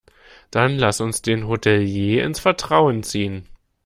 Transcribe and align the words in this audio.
Dann 0.49 0.79
lass 0.79 0.99
uns 0.99 1.21
den 1.21 1.47
Hotelier 1.47 2.25
ins 2.25 2.39
Vertrauen 2.39 3.03
ziehen. 3.03 3.47